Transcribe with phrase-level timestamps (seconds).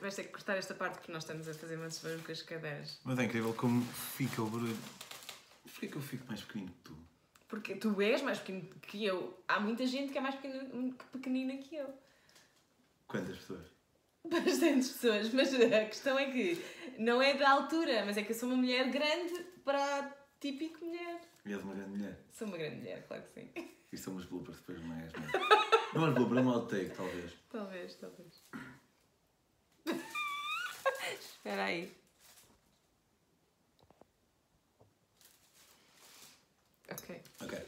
[0.00, 2.42] vais, ter que cortar esta parte porque nós estamos a fazer umas barulho com as
[2.42, 3.00] cadeiras.
[3.04, 4.76] Mas é incrível como fica o barulho.
[5.64, 6.96] Porquê que eu fico mais pequenino que tu?
[7.48, 9.38] Porque tu és mais pequeno que eu.
[9.46, 11.88] Há muita gente que é mais pequenina, pequenina que eu.
[13.06, 13.66] Quantas pessoas?
[14.24, 16.64] Bastantes pessoas, mas a questão é que
[16.98, 20.10] não é da altura, mas é que eu sou uma mulher grande para a
[20.40, 21.20] típico mulher.
[21.44, 22.18] E és uma grande mulher.
[22.32, 23.50] Sou uma grande mulher, claro que sim.
[23.92, 25.08] Isto são umas bloopers depois, não é?
[25.94, 27.32] Não é bloopers, é um outtake, talvez.
[27.52, 28.42] Talvez, talvez.
[31.44, 31.94] Espera aí.
[36.90, 37.20] Ok.
[37.42, 37.58] Ok.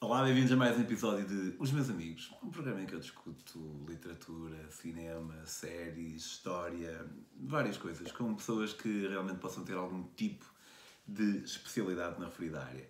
[0.00, 3.00] Olá, bem-vindos a mais um episódio de Os Meus Amigos, um programa em que eu
[3.00, 7.06] discuto literatura, cinema, séries, história,
[7.36, 10.46] várias coisas, com pessoas que realmente possam ter algum tipo
[11.06, 12.88] de especialidade na referida área.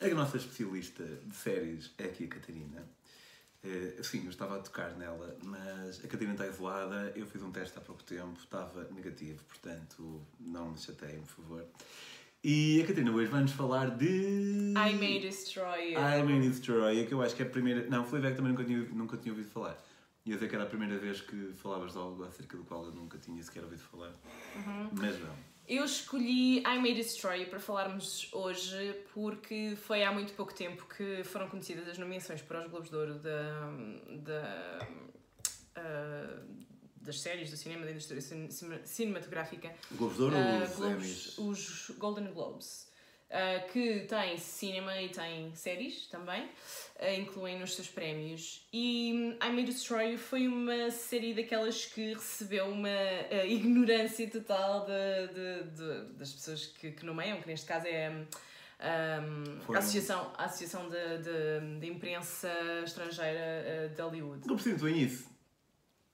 [0.00, 2.88] A nossa especialista de séries é aqui a Catarina.
[3.66, 7.12] Uh, sim, eu estava a tocar nela, mas a Catarina está isolada.
[7.16, 11.64] Eu fiz um teste há pouco tempo, estava negativo, portanto não me chateiem, por favor.
[12.44, 14.74] E a Catarina hoje vai-nos falar de.
[14.76, 15.98] I May Destroy You.
[15.98, 17.88] I May Destroy You, que eu acho que é a primeira.
[17.90, 19.82] Não, Fleabag também nunca tinha, nunca tinha ouvido falar.
[20.24, 22.92] Ia dizer que era a primeira vez que falavas de algo acerca do qual eu
[22.92, 24.12] nunca tinha sequer ouvido falar.
[24.54, 24.90] Uhum.
[24.92, 25.34] Mas não.
[25.68, 31.24] Eu escolhi I May Destroy para falarmos hoje porque foi há muito pouco tempo que
[31.24, 33.70] foram conhecidas as nomeações para os Globos de Ouro da,
[34.22, 34.88] da,
[35.76, 36.66] uh,
[36.98, 38.20] das séries, do cinema, da indústria
[38.84, 39.74] cinematográfica.
[39.90, 41.38] Globos de Ouro Uh, ou os Globos-?
[41.38, 42.88] Os Golden Globes.
[43.30, 48.66] Uh, que tem cinema e tem séries também, uh, incluem nos seus prémios.
[48.72, 54.28] E hum, I May Destroy You foi uma série daquelas que recebeu uma uh, ignorância
[54.30, 58.10] total de, de- de- das pessoas que, que nomeiam, que neste caso é.
[58.10, 58.24] hum,
[58.78, 62.50] um, Foi a Associação, a Associação de, de, de Imprensa
[62.84, 64.46] Estrangeira de Hollywood.
[64.46, 65.34] Não percebo bem isso.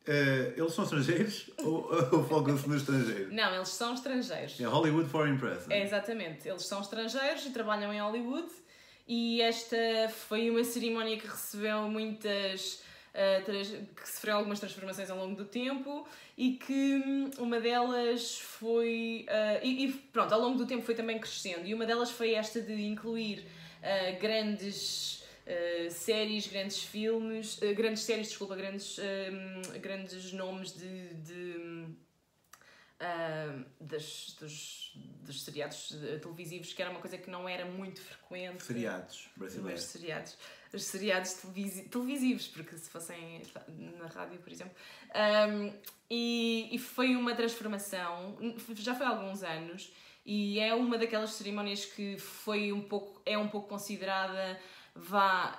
[0.06, 3.32] Eh, eles são estrangeiros ou, ou focam-se no estrangeiro?
[3.32, 4.58] Não, eles são estrangeiros.
[4.60, 5.64] É Hollywood Foreign Press.
[5.70, 6.48] É, exatamente.
[6.48, 8.48] Eles são estrangeiros e trabalham em Hollywood
[9.06, 9.76] e esta
[10.28, 12.80] foi uma cerimónia que recebeu muitas.
[13.44, 19.26] trans- que sofreu algumas transformações ao longo do tempo e que hum, uma delas foi.
[19.28, 22.32] ah, e, e pronto, ao longo do tempo foi também crescendo e uma delas foi
[22.34, 23.44] esta de incluir
[24.20, 25.22] grandes.
[25.46, 31.86] Ah, séries, grandes filmes, ah, grandes séries, desculpa, grandes, ah, grandes nomes de, de
[33.00, 38.00] ah, das, dos, dos seriados eh, televisivos, que era uma coisa que não era muito
[38.00, 38.62] frequente.
[38.62, 39.82] Seriados Os brasileiros.
[39.82, 40.38] seriados,
[40.72, 43.42] os seriados televisi- televisivos, porque se fossem
[43.98, 44.74] na rádio, por exemplo.
[45.14, 45.72] Um,
[46.08, 48.36] e, e foi uma transformação,
[48.76, 49.92] já foi há alguns anos,
[50.24, 54.60] e é uma daquelas cerimónias que foi um pouco, é um pouco considerada
[54.94, 55.56] vá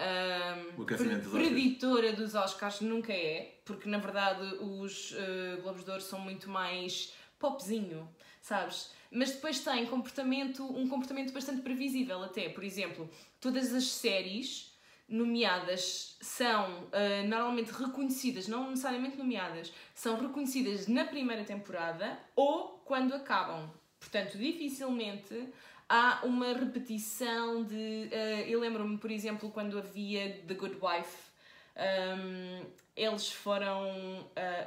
[0.78, 6.02] um, dos preditora dos Oscars nunca é, porque na verdade os eh, Globos de Ouro
[6.02, 8.08] são muito mais popzinho,
[8.42, 8.92] sabes?
[9.12, 12.50] Mas depois tem comportamento, um comportamento bastante previsível até.
[12.50, 14.74] Por exemplo, todas as séries
[15.08, 23.14] nomeadas são ah, normalmente reconhecidas, não necessariamente nomeadas, são reconhecidas na primeira temporada ou quando
[23.14, 23.70] acabam.
[24.00, 25.50] Portanto, dificilmente
[25.94, 28.10] há uma repetição de.
[28.12, 31.33] ah, eu lembro-me, por exemplo, quando havia The Good Wife.
[31.78, 33.90] Um, eles foram.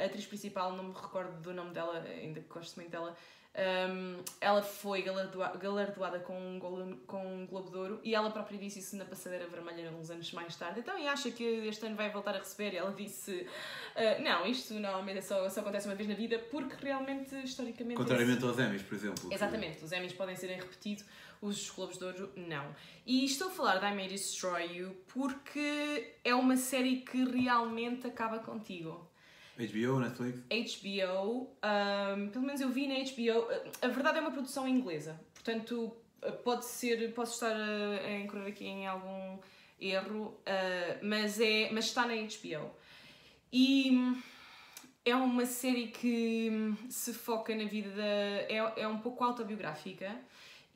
[0.00, 3.14] a atriz principal, não me recordo do nome dela, ainda que gosto muito dela.
[3.56, 6.60] um, ela foi galardoa- galardoada com um,
[7.06, 10.30] com um Globo de Ouro e ela própria disse isso na Passadeira Vermelha uns anos
[10.32, 10.80] mais tarde.
[10.80, 12.74] Então, e acha que este ano vai voltar a receber?
[12.74, 13.46] E ela disse:
[13.94, 17.96] ah, Não, isto normalmente só, só acontece uma vez na vida porque realmente, historicamente.
[17.96, 19.28] Contrariamente aos Emmys, por exemplo.
[19.28, 21.04] que- Exatamente, os Emmys podem serem repetidos,
[21.40, 22.74] os Globos de Ouro não.
[23.06, 28.06] E estou a falar de I May Destroy You porque é uma série que realmente
[28.06, 29.08] acaba contigo.
[29.58, 30.40] HBO, Netflix.
[30.50, 33.48] HBO, um, pelo menos eu vi na HBO,
[33.80, 35.96] a verdade é uma produção inglesa, portanto
[36.44, 39.38] pode ser, posso estar a, a incorrer aqui em algum
[39.80, 42.70] erro, uh, mas, é, mas está na HBO.
[43.52, 44.20] E hum,
[45.04, 50.14] é uma série que hum, se foca na vida, da, é, é um pouco autobiográfica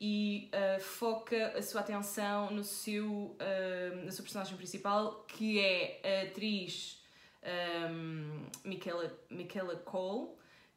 [0.03, 6.01] e uh, foca a sua atenção no seu, uh, na sua personagem principal, que é
[6.03, 6.99] a atriz
[7.91, 10.29] um, Michaela, Michaela Cole,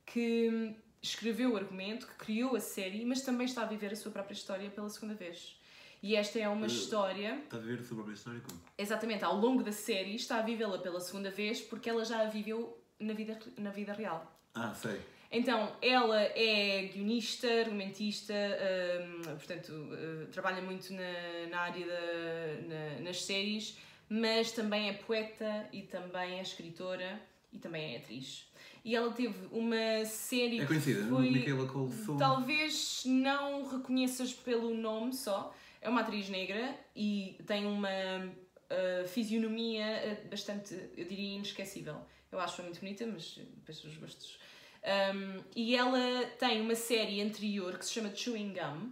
[0.04, 4.12] que escreveu o argumento, que criou a série, mas também está a viver a sua
[4.12, 5.58] própria história pela segunda vez.
[6.02, 6.66] E esta é uma Uh.
[6.66, 8.60] história, Está a ver a sua própria história como?
[8.76, 12.26] exatamente, ao longo da série, está a vivê-la pela segunda vez porque ela já a
[12.26, 14.30] viveu na vida, na vida real.
[14.54, 15.00] Ah, sei.
[15.36, 23.00] Então, ela é guionista, argumentista, hum, portanto, uh, trabalha muito na, na área da, na-
[23.00, 23.76] nas séries,
[24.08, 27.20] mas também é poeta e também é escritora
[27.52, 28.48] e também é atriz.
[28.84, 31.30] E ela teve uma série É conhecida, que foi...
[31.30, 32.18] Michaela Cole Thorne.
[32.20, 35.52] Talvez não reconheças pelo nome só.
[35.80, 39.84] É uma atriz negra e tem uma uh, fisionomia
[40.24, 41.96] uh, bastante, eu diria, inesquecível.
[42.30, 44.38] Eu acho-a muito bonita, mas depois os gostos.
[44.84, 48.90] Um, e ela tem uma série anterior que se chama Chewing Gum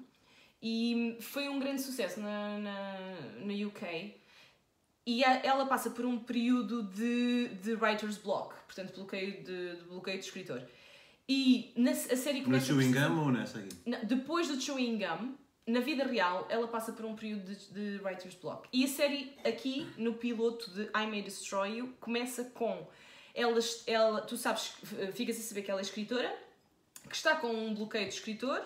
[0.62, 2.98] e foi um grande sucesso na, na,
[3.44, 4.14] na UK.
[5.06, 9.82] E a, ela passa por um período de, de writer's block, portanto, bloqueio de, de
[9.84, 10.62] bloqueio de escritor.
[11.28, 12.66] E na, a série No começa.
[12.66, 13.68] Chewing precisamente- Gum ou nessa aqui?
[14.06, 15.34] depois do chewing gum,
[15.66, 17.66] na vida real, ela passa por um período de,
[17.98, 18.66] de writer's block.
[18.72, 22.86] E a série aqui, no piloto de I May Destroy You, começa com
[23.34, 26.34] ela, ela tu sabes, eh, ficas a saber que ela é escritora,
[27.08, 28.64] que está com um bloqueio de escritor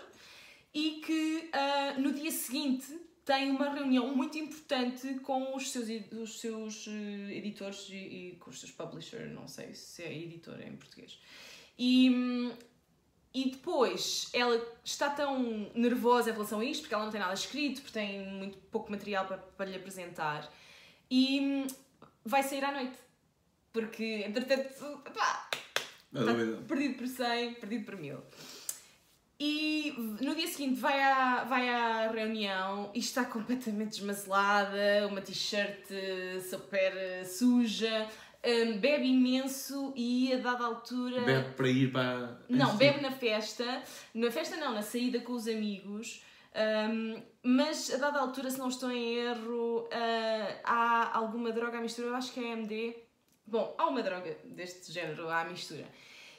[0.74, 2.86] e que ah, no dia seguinte
[3.24, 8.50] tem uma reunião muito importante com os seus, os seus eh, editores e, e com
[8.50, 11.18] os seus publishers, não sei se é editora em português.
[11.78, 12.52] E,
[13.34, 17.34] e depois ela está tão nervosa em relação a isto, porque ela não tem nada
[17.34, 20.50] escrito, porque tem muito pouco material para, para lhe apresentar,
[21.10, 21.66] e
[22.24, 22.96] vai sair à noite.
[23.76, 25.50] Porque, entretanto, pá,
[26.10, 26.62] dúvida.
[26.66, 28.18] perdido por 100, perdido por 1000.
[29.38, 29.92] E
[30.22, 36.40] no dia seguinte vai à, vai à reunião e está completamente desmazelada, uma t-shirt eh,
[36.40, 38.08] super eh, suja,
[38.42, 41.20] hum, bebe imenso e a dada altura.
[41.20, 42.40] Bebe para ir para.
[42.48, 43.82] Não, bebe na festa.
[44.14, 46.22] Na festa não, na saída com os amigos.
[46.54, 51.82] Ahm, mas a dada altura, se não estou em erro, ah, há alguma droga à
[51.82, 53.05] mistura, eu acho que é MD.
[53.46, 55.86] Bom, há uma droga deste género à mistura.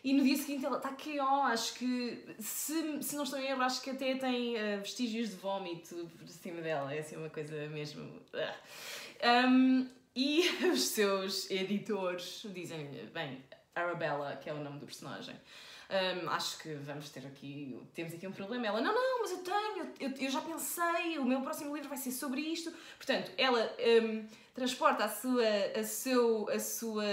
[0.04, 3.62] E no dia seguinte ela está KO, acho que, se, se não estou em erro,
[3.62, 7.68] acho que até tem ah, vestígios de vómito por cima dela, é assim uma coisa
[7.68, 8.22] mesmo.
[8.34, 8.56] ah.
[9.24, 13.44] Ahm, e os seus editores dizem-lhe, bem,
[13.76, 15.36] Arabella, que é o nome do personagem,
[15.90, 18.68] Hum, acho que vamos ter aqui, temos aqui um problema.
[18.68, 21.98] Ela, não, não, mas eu tenho, eu, eu já pensei, o meu próximo livro vai
[21.98, 22.74] ser sobre isto.
[22.98, 23.74] Portanto, ela
[24.04, 25.46] hum, transporta a sua,
[25.76, 27.06] a seu, a sua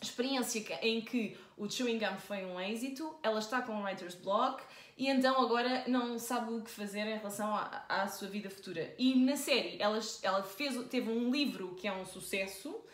[0.00, 4.62] experiência em que o Chewing Gum foi um êxito, ela está com um writer's block
[4.96, 8.94] e então agora não sabe o que fazer em relação à, à sua vida futura.
[8.98, 12.84] E na série, ela, ela fez, teve um livro que é um sucesso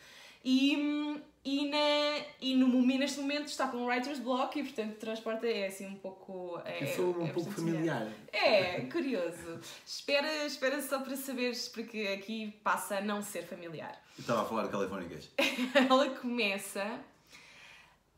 [0.45, 5.47] e, e, na, e no, neste momento está com um writer's block e portanto transporta
[5.47, 6.61] é assim um pouco.
[6.65, 8.11] É, Eu sou um é pouco familiar.
[8.33, 9.61] É, curioso.
[9.85, 14.03] Espera, espera só para saberes, porque aqui passa a não ser familiar.
[14.17, 15.31] Eu estava a falar de Californicas.
[15.89, 17.01] Ela começa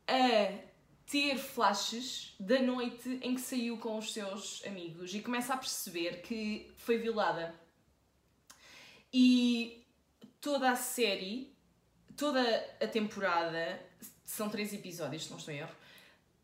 [0.06, 0.72] a
[1.10, 6.22] ter flashes da noite em que saiu com os seus amigos e começa a perceber
[6.22, 7.54] que foi violada.
[9.12, 9.84] E
[10.40, 11.51] toda a série,
[12.16, 12.42] toda
[12.80, 13.80] a temporada,
[14.24, 15.74] são três episódios, se não estou em erro,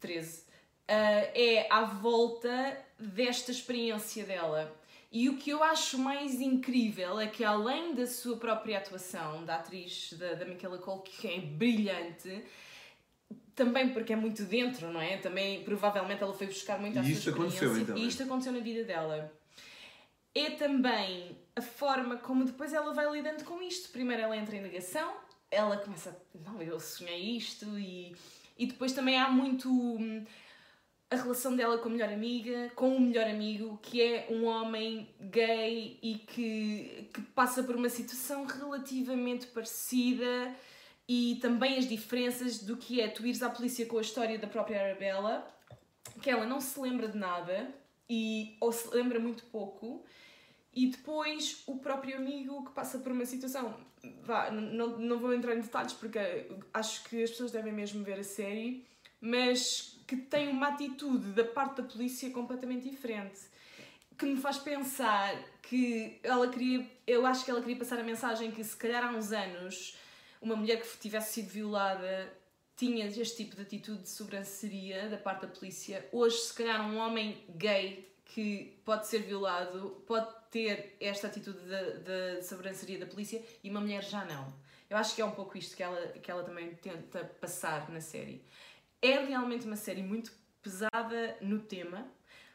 [0.01, 0.45] 13,
[0.89, 0.93] ah,
[1.35, 4.75] é à volta desta experiência dela.
[5.11, 9.57] E o que eu acho mais incrível é que, além da sua própria atuação, da
[9.57, 12.45] atriz, da, da Michaela Cole, que é brilhante,
[13.55, 15.17] também porque é muito dentro, não é?
[15.17, 18.07] Também, provavelmente, ela foi buscar muito E à sua isto aconteceu, então, E é?
[18.07, 19.33] isto aconteceu na vida dela.
[20.35, 23.91] É também a forma como depois ela vai lidando com isto.
[23.91, 25.11] Primeiro ela entra em negação,
[25.51, 26.17] ela começa.
[26.45, 28.15] Não, eu sonhei isto e...
[28.61, 30.25] E depois também há muito hum,
[31.11, 35.09] a relação dela com a melhor amiga, com o melhor amigo, que é um homem
[35.21, 40.55] gay e que, que passa por uma situação relativamente parecida
[41.09, 44.47] e também as diferenças do que é tu ires à polícia com a história da
[44.47, 45.49] própria Arabella,
[46.21, 47.73] que ela não se lembra de nada
[48.11, 50.05] e ou se lembra muito pouco
[50.75, 53.75] e depois o próprio amigo que passa por uma situação
[54.23, 56.19] vá, não, não vou entrar em detalhes porque
[56.73, 58.87] acho que as pessoas devem mesmo ver a série
[59.21, 63.41] mas que tem uma atitude da parte da polícia completamente diferente
[64.17, 68.51] que me faz pensar que ela queria eu acho que ela queria passar a mensagem
[68.51, 69.97] que se calhar há uns anos
[70.41, 72.33] uma mulher que tivesse sido violada
[72.79, 76.09] tinha este tipo de atitude de sobranceria da parte da polícia.
[76.13, 81.59] Hoje, se calhar, um homem gay que pode ser violado pode ter esta atitude
[82.05, 84.53] da sobranceria da polícia e uma mulher já não.
[84.89, 88.01] Eu acho que é um pouco isto que ela, que ela também tenta passar na
[88.01, 88.43] série.
[89.03, 92.07] É realmente uma série muito pesada no tema,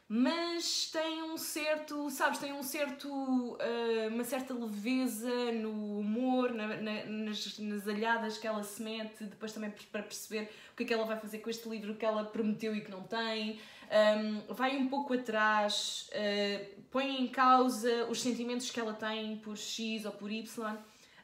[0.06, 6.76] mas tem um certo, sabes, tem um certo, ah, uma certa leveza no humor, na-
[6.76, 10.86] na- nas, nas alhadas que ela se mete, depois também para perceber o que é
[10.86, 13.58] que ela vai fazer com este livro que ela prometeu e que não tem.
[13.94, 19.56] Um, vai um pouco atrás, uh, põe em causa os sentimentos que ela tem por
[19.56, 20.76] X ou por Y.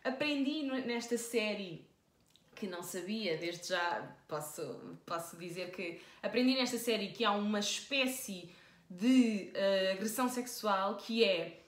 [0.04, 1.84] Aprendi nesta série
[2.54, 4.62] que não sabia, desde já posso,
[5.04, 8.50] posso dizer que aprendi nesta série que há uma espécie
[8.88, 11.62] de uh, agressão sexual que é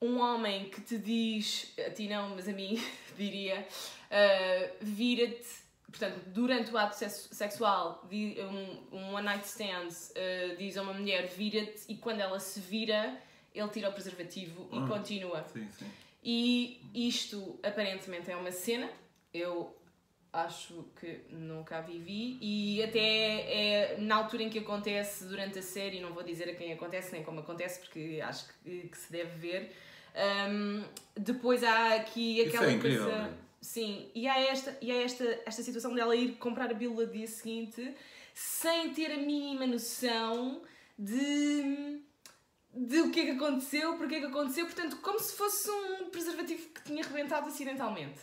[0.00, 2.78] um homem que te diz, a ti não, mas a mim
[3.16, 3.66] diria,
[4.10, 5.63] uh, vira-te,
[5.94, 11.28] portanto, durante o ato sexual, um, um one night stand uh, diz a uma mulher
[11.28, 13.16] vira-te e quando ela se vira,
[13.54, 15.44] ele tira o preservativo e ah, continua.
[15.52, 15.86] Sim, sim.
[16.22, 18.90] E isto aparentemente é uma cena,
[19.32, 19.72] eu
[20.32, 25.62] acho que nunca a vivi e até é na altura em que acontece durante a
[25.62, 29.12] série, não vou dizer a quem acontece nem como acontece porque acho que, que se
[29.12, 29.72] deve ver.
[30.50, 30.84] Um,
[31.16, 33.18] depois há aqui aquela Isso é incrível, coisa.
[33.22, 33.34] Né?
[33.64, 37.26] Sim, e há, esta, e há esta, esta situação dela ir comprar a no dia
[37.26, 37.94] seguinte
[38.34, 40.60] sem ter a mínima noção
[40.98, 41.98] de
[42.76, 46.10] de o que é que aconteceu, porque é que aconteceu, portanto, como se fosse um
[46.10, 48.20] preservativo que tinha rebentado acidentalmente.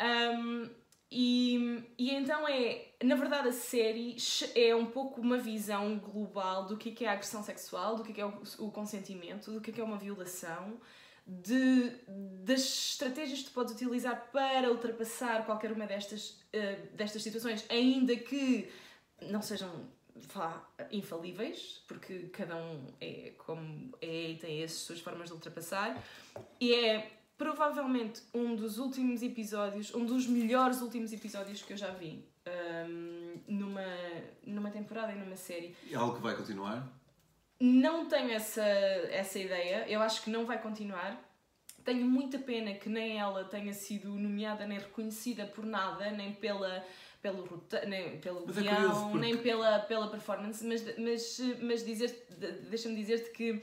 [0.00, 0.68] Um,
[1.10, 4.16] e, e então é, na verdade, a série
[4.56, 8.20] é um pouco uma visão global do que é, é a agressão sexual, do que
[8.20, 10.80] é, é o, o consentimento, do que é, é uma violação,
[11.28, 11.92] de,
[12.42, 18.16] das estratégias que tu podes utilizar para ultrapassar qualquer uma destas, uh, destas situações, ainda
[18.16, 18.70] que
[19.22, 19.86] não sejam
[20.32, 26.02] vá, infalíveis, porque cada um é como é e tem as suas formas de ultrapassar,
[26.58, 31.90] e é provavelmente um dos últimos episódios, um dos melhores últimos episódios que eu já
[31.90, 32.24] vi
[32.88, 33.84] um, numa,
[34.44, 35.76] numa temporada e numa série.
[35.88, 36.90] E algo que vai continuar?
[37.60, 41.20] Não tenho essa, essa ideia, eu acho que não vai continuar.
[41.84, 46.84] Tenho muita pena que nem ela tenha sido nomeada nem reconhecida por nada, nem pela
[47.20, 49.18] pelo, nem pelo mas é guião, é porque...
[49.18, 52.26] nem pela, pela performance, mas, mas, mas dizer
[52.70, 53.62] deixa-me dizer-te que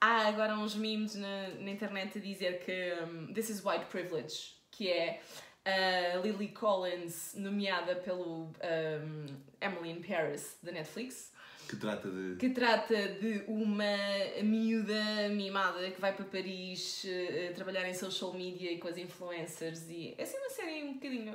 [0.00, 4.56] há agora uns memes na, na internet a dizer que um, this is white privilege,
[4.70, 5.20] que é
[5.64, 9.26] a Lily Collins nomeada pelo um,
[9.60, 11.31] Emily in Paris da Netflix.
[11.72, 12.36] Que trata de.
[12.36, 13.96] Que trata de uma
[14.44, 19.88] miúda mimada que vai para Paris uh, trabalhar em social media e com as influencers.
[19.88, 21.34] E é assim uma série um bocadinho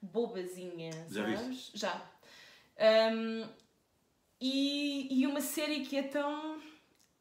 [0.00, 1.48] bobazinha, Já sabes?
[1.48, 1.78] Viste?
[1.80, 2.12] Já.
[3.12, 3.48] Um,
[4.40, 6.60] e, e uma série que é tão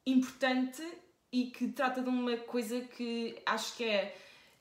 [0.06, 0.84] importante
[1.32, 4.16] e que trata de uma coisa que acho que é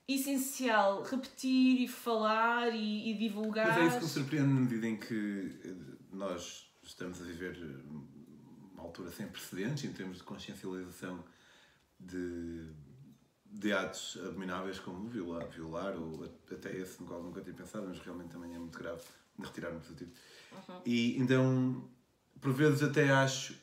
[0.09, 3.69] essencial repetir e falar e, e divulgar.
[3.69, 5.75] Mas é isso que me surpreende na medida em que eh,
[6.11, 7.56] nós estamos a viver
[8.73, 11.25] uma altura sem precedentes em termos de consciencialização
[11.99, 12.66] de
[13.52, 17.99] de atos abomináveis como violar, violar ou até esse no qual nunca tinha pensado, mas
[17.99, 19.02] realmente também é muito grave
[19.37, 20.12] de retirar no positivo.
[20.52, 20.80] Uhum.
[20.87, 21.85] E então,
[22.40, 23.54] por vezes até acho,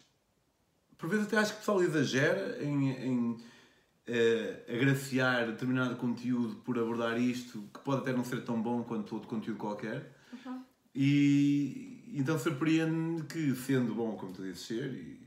[0.97, 6.77] por vezes até acho que o pessoal exagera em, em uh, agraciar determinado conteúdo por
[6.77, 10.13] abordar isto, que pode até não ser tão bom quanto outro conteúdo qualquer.
[10.33, 10.65] Uhum.
[10.93, 15.19] E então surpreende que, sendo bom como tu dizes ser, e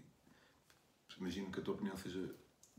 [1.18, 2.28] imagino que a tua opinião seja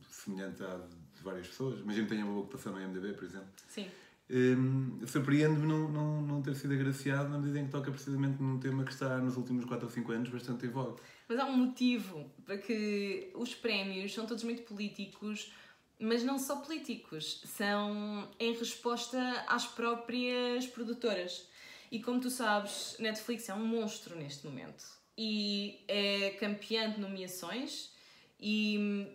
[0.10, 1.80] semelhante à de várias pessoas.
[1.80, 3.50] Imagino que tenha uma boa ocupação no IMDB, por exemplo.
[3.68, 3.88] Sim.
[4.30, 8.60] Um, Surpreende-me não, não, não ter sido agraciado na medida em que toca precisamente num
[8.60, 11.02] tema que está nos últimos 4 ou 5 anos bastante em voga.
[11.28, 15.52] Mas há um motivo para que os prémios são todos muito políticos,
[16.00, 21.48] mas não só políticos, são em resposta às próprias produtoras.
[21.92, 24.86] E como tu sabes, Netflix é um monstro neste momento
[25.18, 27.92] e é campeã de nomeações
[28.40, 29.08] e,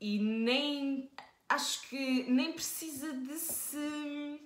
[0.00, 1.10] e nem
[1.48, 4.40] acho que nem precisa de se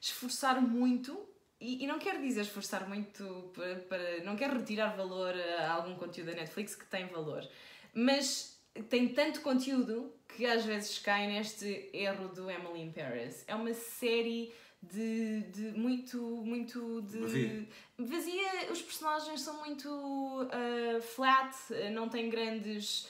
[0.00, 1.28] esforçar muito.
[1.60, 4.24] E, e não quero dizer esforçar muito para, para.
[4.24, 7.48] Não quero retirar valor a algum conteúdo da Netflix que tem valor.
[7.94, 13.44] Mas tem tanto conteúdo que às vezes cai neste erro do Emily in Paris.
[13.46, 14.52] É uma série
[14.82, 17.68] de, de muito, muito de vazia.
[17.98, 18.72] vazia.
[18.72, 21.54] Os personagens são muito uh, flat,
[21.92, 23.08] não têm grandes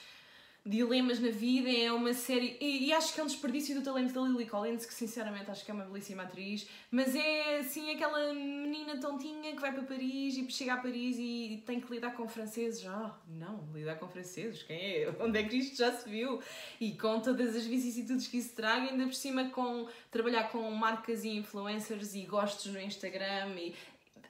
[0.65, 2.57] dilemas na vida, é uma série.
[2.61, 5.65] E, e, acho que é um desperdício do talento da Lily Collins, que sinceramente acho
[5.65, 10.37] que é uma belíssima atriz, mas é assim aquela menina tontinha que vai para Paris
[10.37, 12.85] e chega a Paris e tem que lidar com franceses.
[12.85, 15.15] Ah, não, lidar com franceses, quem é?
[15.19, 16.41] Onde é que isto já se viu?
[16.79, 21.25] E com todas as vicissitudes que isso traga, ainda por cima com trabalhar com marcas
[21.25, 23.75] e influencers e gostos no Instagram e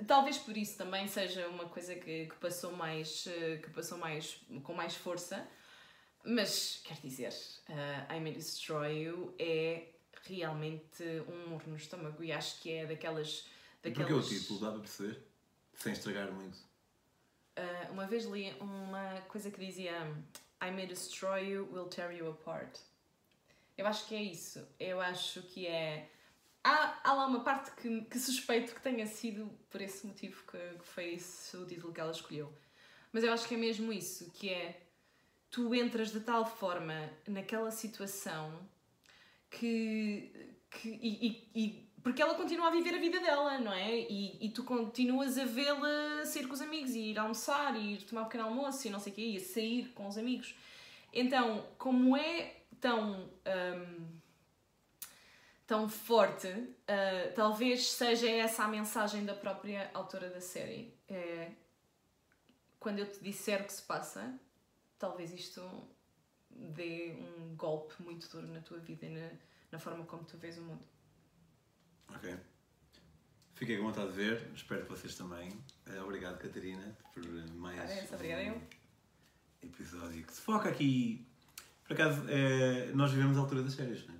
[0.08, 4.42] talvez por isso também seja uma coisa que, que passou mais eh, que passou mais
[4.63, 5.48] com mais força
[6.24, 7.34] mas, quer dizer,
[7.70, 9.89] uh, I May Destroy You é
[10.24, 13.48] realmente um murro no estômago e acho que é daquelas.
[13.82, 14.10] daquelas...
[14.10, 15.22] Porque o título dá para perceber?
[15.74, 16.58] Sem estragar muito.
[17.58, 19.92] Uh, uma vez li uma coisa que dizia
[20.62, 22.80] I May Destroy You, Will Tear You Apart.
[23.77, 24.65] Eu acho que é isso.
[24.80, 26.10] Eu acho que é
[26.63, 30.58] há, há lá uma parte que, que suspeito que tenha sido por esse motivo que,
[30.80, 32.51] que foi esse o título que ela escolheu.
[33.12, 34.82] Mas eu acho que é mesmo isso, que é
[35.53, 38.60] tu entras de tal forma naquela situação
[39.51, 40.31] que.
[40.72, 43.95] que e, e, e- porque ela continua a viver a vida dela, não é?
[43.98, 48.01] E, e tu continuas a vê-la sair com os amigos e ir almoçar e ir
[48.03, 50.53] tomar um pequeno almoço e não sei o quê, e a sair com os amigos.
[51.13, 53.29] Então, como é tão.
[53.45, 54.13] hum,
[55.65, 60.93] tão forte, uh, talvez seja essa a mensagem da própria autora da série.
[61.07, 61.51] É,
[62.79, 64.38] quando eu te disser o que se passa,
[65.03, 65.62] talvez isto
[66.50, 69.29] dê um golpe muito duro na tua vida e na,
[69.69, 70.81] na forma como tu vês o mundo.
[72.15, 72.33] Ok.
[73.55, 75.51] Fiquei com vontade de ver, espero que vocês também.
[75.88, 77.22] Eh, Obrigado, Catarina, por
[77.55, 78.55] mais Ora, essa, obrigada eu.
[78.55, 81.27] um episódio que se foca aqui.
[81.86, 84.17] Por acaso, eh, nós vivemos a altura das séries, não é?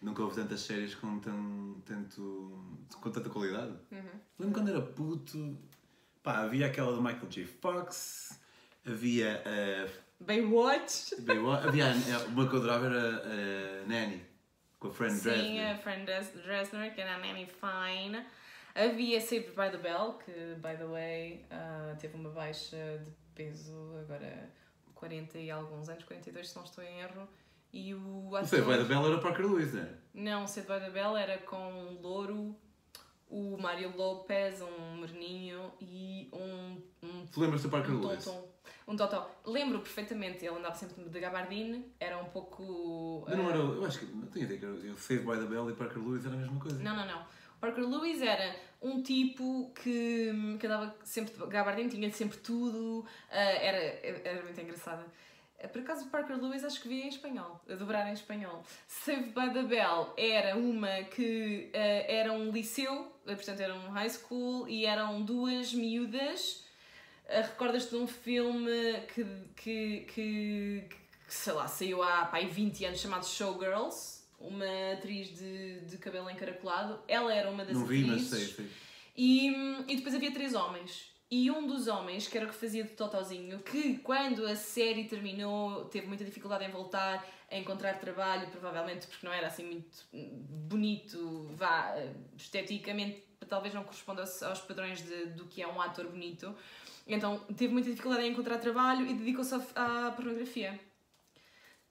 [0.00, 3.76] Nunca houve tantas séries com, tão, tanto, com tanta qualidade.
[3.90, 4.20] Uhum.
[4.38, 5.58] Lembro quando era puto,
[6.22, 7.44] pá, havia aquela do Michael J.
[7.44, 8.40] Fox,
[8.86, 9.88] havia a
[10.24, 11.16] Baywatch.
[11.20, 13.22] Baywatch, havia a- uma que eu adorava era
[13.82, 14.22] a Nanny,
[14.78, 15.70] com a Fran Sim, Dresner.
[15.74, 18.24] a Fran Dres- Dresner, que era a Nanny Fine.
[18.74, 23.96] Havia Saved by the Bell, que, by the way, ah, teve uma baixa de peso
[24.00, 24.48] agora
[24.94, 27.28] 40 e alguns anos, 42 se não estou em erro.
[27.72, 28.48] E o ator...
[28.48, 29.98] sei, vai da Bella era o Parker Lewis, não era?
[30.14, 32.54] Não, Saved by the Bell era com um louro,
[33.28, 38.24] o Mário Lopes, um morninho e um, um Tu lembras do Parker um Lewis?
[38.86, 39.30] Um totó.
[39.44, 43.24] Lembro perfeitamente, ele andava sempre de gabardine, era um pouco...
[43.28, 45.46] Não ah, era, eu acho que, não tenho ideia que era, eu Save by the
[45.46, 46.82] Bell e Parker Lewis era a mesma coisa.
[46.82, 47.20] Não, não, não.
[47.20, 53.06] O Parker Lewis era um tipo que, que andava sempre de gabardine, tinha sempre tudo,
[53.30, 53.78] ah, era,
[54.24, 55.06] era muito engraçada.
[55.62, 58.64] Ah, Por acaso, o Parker Lewis acho que via em espanhol, a dobrar em espanhol.
[58.88, 64.10] Saved by the Bell era uma que ah, era um liceu, portanto era um high
[64.10, 66.61] school, e eram duas miúdas.
[67.40, 69.24] Recordas-te de um filme que,
[69.56, 74.22] que, que, que, sei lá, saiu há pá, aí 20 anos chamado Showgirls?
[74.38, 77.00] Uma atriz de, de cabelo encaracolado.
[77.06, 78.54] Ela era uma das Não vi, mas atrizes.
[78.56, 78.70] sei, sei.
[79.16, 79.48] E,
[79.88, 81.12] e depois havia três homens.
[81.30, 85.04] E um dos homens, que era o que fazia de Totozinho, que quando a série
[85.04, 90.04] terminou teve muita dificuldade em voltar a encontrar trabalho, provavelmente porque não era assim muito
[90.12, 91.94] bonito, vá,
[92.36, 96.54] esteticamente talvez não corresponda aos padrões de, do que é um ator bonito.
[97.06, 100.78] Então teve muita dificuldade em encontrar trabalho e dedicou-se à pornografia.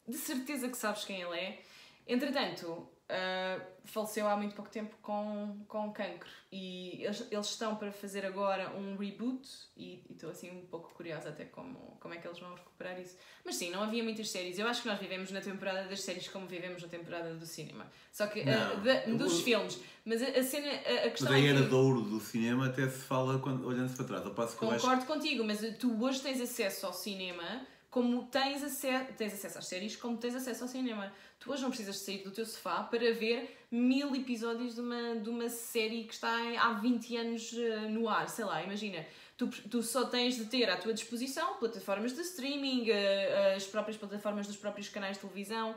[0.08, 1.62] De certeza que sabes quem ele é.
[2.08, 7.92] Entretanto, ah, faleceu há muito pouco tempo com, com cancro e eles, eles estão para
[7.92, 12.28] fazer agora um reboot e estou assim um pouco curiosa até como, como é que
[12.28, 13.18] eles vão recuperar isso.
[13.44, 14.58] Mas sim, não havia muitas séries.
[14.60, 17.86] Eu acho que nós vivemos na temporada das séries como vivemos na temporada do cinema.
[18.12, 18.84] Só que ah, Não.
[18.84, 19.80] da- Eu dos vou- filmes.
[20.06, 21.68] Mas a, a cena, a, a Mas questão aí é era que...
[21.70, 24.26] de ouro do cinema, até se fala quando, olhando-se para trás.
[24.26, 28.64] Eu passo eu acho Concordo contigo, mas tu hoje tens acesso ao cinema como tens,
[28.64, 31.14] ace tens acesso às séries, como tens acesso ao cinema.
[31.38, 35.16] Tu hoje não precisas de sair do teu sofá para ver mil episódios de uma,
[35.16, 38.30] de uma série que está há 20 anos eh, no ar.
[38.30, 39.06] Sei lá, imagina.
[39.36, 43.98] Tu, tu só tens de ter à tua disposição plataformas de streaming, eh, as próprias
[43.98, 45.76] plataformas dos próprios canais de televisão.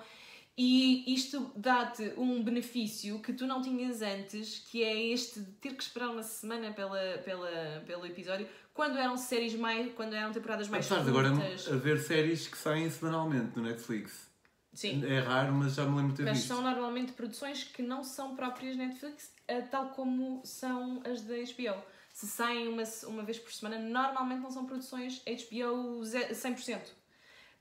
[0.57, 5.75] E isto dá-te um benefício que tu não tinhas antes, que é este de ter
[5.75, 9.91] que esperar uma semana pela, pela, pelo episódio, quando eram séries mais.
[9.95, 11.73] quando eram temporadas mais Apesar de agora curtas.
[11.73, 14.29] a ver séries que saem semanalmente no Netflix.
[14.75, 15.05] Sim.
[15.07, 16.49] É raro, mas já me lembro de ter Mas visto.
[16.49, 21.81] são normalmente produções que não são próprias Netflix, eh, tal como são as da HBO.
[22.13, 26.81] Se saem uma, uma vez por semana, normalmente não são produções HBO ze- 100%.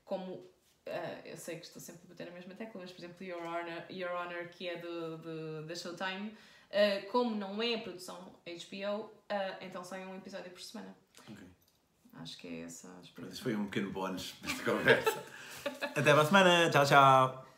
[0.04, 0.44] Como,
[0.86, 3.42] eh, eu sei que estou sempre a bater na mesma tecla, mas por exemplo, Your
[3.42, 4.76] Honor, Your Honor que é
[5.66, 6.36] da Showtime,
[6.70, 10.96] eh, como não é produção HBO, eh, então sai um episódio por semana.
[11.28, 11.44] Ok.
[12.14, 13.32] Acho que é essa a explicação.
[13.32, 15.24] isto foi um pequeno bónus nesta conversa.
[15.64, 16.70] Até para a semana.
[16.70, 17.53] Tchau, tchau.